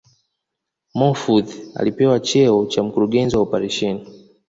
[0.93, 4.05] Mahfoudhi alipewa cheo cha Mkurugenzi wa Operesheni